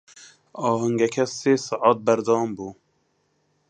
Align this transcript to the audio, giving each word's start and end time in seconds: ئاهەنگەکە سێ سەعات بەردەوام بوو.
ئاهەنگەکە 0.61 1.25
سێ 1.39 1.53
سەعات 1.67 1.97
بەردەوام 2.05 2.49
بوو. 2.57 2.71